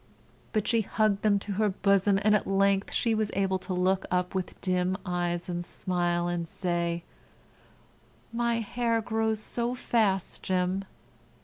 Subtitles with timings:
[0.51, 4.07] But she hugged them to her bosom, and at length she was able to look
[4.09, 7.03] up with dim eyes and a smile and say:
[8.33, 10.85] "My hair grows so fast, Jim!"